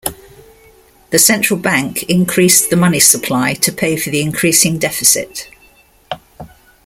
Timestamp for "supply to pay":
2.99-3.95